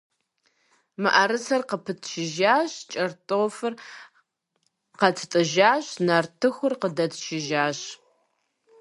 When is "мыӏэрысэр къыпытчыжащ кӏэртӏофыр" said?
1.01-3.73